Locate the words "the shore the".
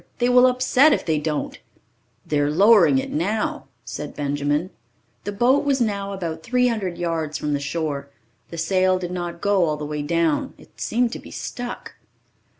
7.53-8.57